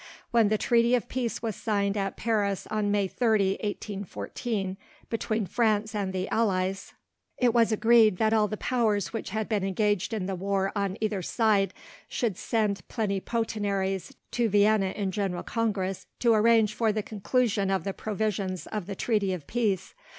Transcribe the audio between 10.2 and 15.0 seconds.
the war on either side, should send plenipotentiaries to Vienna